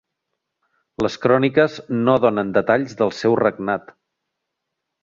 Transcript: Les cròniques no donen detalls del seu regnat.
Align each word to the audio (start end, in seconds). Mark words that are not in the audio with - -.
Les 1.05 1.17
cròniques 1.25 1.77
no 2.09 2.17
donen 2.25 2.51
detalls 2.59 2.99
del 3.03 3.17
seu 3.23 3.39
regnat. 3.45 3.97